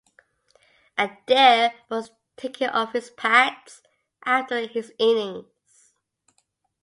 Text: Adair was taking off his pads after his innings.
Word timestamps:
Adair 0.97 1.75
was 1.91 2.09
taking 2.35 2.67
off 2.69 2.91
his 2.93 3.11
pads 3.11 3.83
after 4.25 4.65
his 4.65 4.91
innings. 4.97 5.93